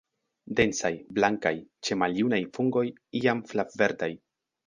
Densaj, 0.59 0.89
blankaj, 1.17 1.51
ĉe 1.89 1.97
maljunaj 2.03 2.41
fungoj 2.57 2.85
iom 3.23 3.45
flav-verdaj. 3.53 4.11